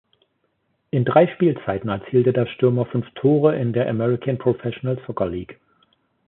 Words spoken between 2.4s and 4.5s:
Stürmer fünf Tore in der American